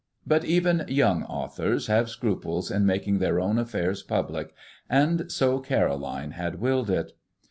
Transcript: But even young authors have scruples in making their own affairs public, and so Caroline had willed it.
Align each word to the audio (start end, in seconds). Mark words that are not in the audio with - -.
But 0.25 0.43
even 0.43 0.83
young 0.87 1.23
authors 1.25 1.85
have 1.85 2.09
scruples 2.09 2.71
in 2.71 2.87
making 2.87 3.19
their 3.19 3.39
own 3.39 3.59
affairs 3.59 4.01
public, 4.01 4.55
and 4.89 5.31
so 5.31 5.59
Caroline 5.59 6.31
had 6.31 6.59
willed 6.59 6.89
it. 6.89 7.13